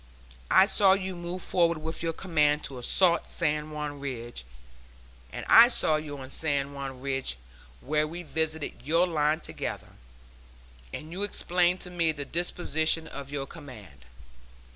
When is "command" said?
2.11-2.63, 13.45-14.05